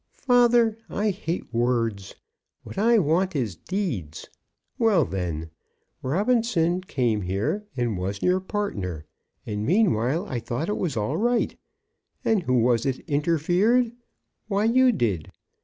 "Father, 0.25 0.79
I 0.89 1.11
hate 1.11 1.53
words! 1.53 2.15
What 2.63 2.75
I 2.79 2.97
want 2.97 3.35
is 3.35 3.55
deeds. 3.55 4.29
Well, 4.79 5.05
then; 5.05 5.51
Robinson 6.01 6.81
came 6.81 7.21
here 7.21 7.67
and 7.77 7.99
was 7.99 8.23
your 8.23 8.39
partner, 8.39 9.05
and 9.45 9.63
meanwhile 9.63 10.25
I 10.25 10.39
thought 10.39 10.69
it 10.69 10.77
was 10.77 10.97
all 10.97 11.17
right. 11.17 11.55
And 12.25 12.41
who 12.41 12.55
was 12.63 12.83
it 12.87 13.07
interfered? 13.07 13.91
Why, 14.47 14.63
you 14.63 14.91
did. 14.91 15.29